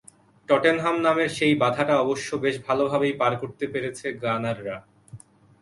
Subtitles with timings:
[0.49, 4.77] Tottenham নামের সেই বাধাটা অবশ্য বেশ ভালোভাবেই পার করতে পেরেছে গানাররা।